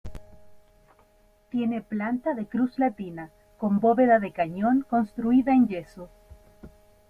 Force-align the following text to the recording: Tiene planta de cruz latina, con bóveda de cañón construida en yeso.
Tiene 1.49 1.81
planta 1.81 2.33
de 2.33 2.47
cruz 2.47 2.79
latina, 2.79 3.29
con 3.59 3.79
bóveda 3.79 4.17
de 4.17 4.31
cañón 4.31 4.81
construida 4.89 5.53
en 5.53 5.67
yeso. 5.67 6.09